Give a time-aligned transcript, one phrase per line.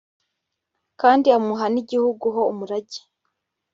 [1.01, 2.99] kandi amuha n'igihugu ho umurage